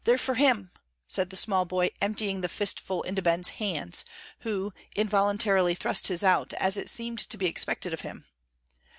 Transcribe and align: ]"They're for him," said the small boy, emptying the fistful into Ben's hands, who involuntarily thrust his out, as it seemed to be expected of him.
]"They're 0.03 0.17
for 0.17 0.33
him," 0.33 0.71
said 1.05 1.29
the 1.29 1.35
small 1.35 1.63
boy, 1.63 1.91
emptying 2.01 2.41
the 2.41 2.49
fistful 2.49 3.03
into 3.03 3.21
Ben's 3.21 3.49
hands, 3.49 4.03
who 4.39 4.73
involuntarily 4.95 5.75
thrust 5.75 6.07
his 6.07 6.23
out, 6.23 6.53
as 6.53 6.75
it 6.75 6.89
seemed 6.89 7.19
to 7.19 7.37
be 7.37 7.45
expected 7.45 7.93
of 7.93 8.01
him. 8.01 8.25